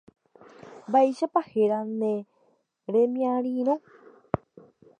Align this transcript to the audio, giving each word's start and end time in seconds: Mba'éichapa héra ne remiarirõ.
Mba'éichapa 0.87 1.41
héra 1.51 1.79
ne 1.99 2.13
remiarirõ. 2.93 3.75